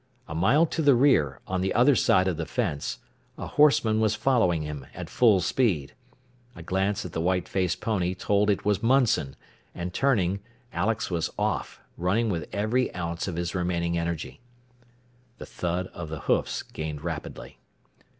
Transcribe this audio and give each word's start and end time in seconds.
A 0.27 0.33
mile 0.33 0.65
to 0.65 0.81
the 0.81 0.95
rear, 0.95 1.41
on 1.45 1.61
the 1.61 1.75
other 1.75 1.95
side 1.95 2.27
of 2.27 2.35
the 2.35 2.47
fence, 2.47 2.97
a 3.37 3.45
horseman 3.45 3.99
was 3.99 4.15
following 4.15 4.63
him 4.63 4.87
at 4.95 5.11
full 5.11 5.41
speed. 5.41 5.93
A 6.55 6.63
glance 6.63 7.05
at 7.05 7.11
the 7.11 7.21
white 7.21 7.47
faced 7.47 7.81
pony 7.81 8.15
told 8.15 8.49
it 8.49 8.65
was 8.65 8.81
Munson, 8.81 9.35
and 9.75 9.93
turning, 9.93 10.39
Alex 10.73 11.11
was 11.11 11.29
off, 11.37 11.79
running 11.97 12.29
with 12.31 12.49
every 12.51 12.91
ounce 12.95 13.27
of 13.27 13.35
his 13.35 13.53
remaining 13.53 13.95
energy. 13.95 14.41
The 15.37 15.45
thud 15.45 15.85
of 15.93 16.09
the 16.09 16.21
hoofs 16.21 16.63
gained 16.63 17.03
rapidly. 17.03 17.59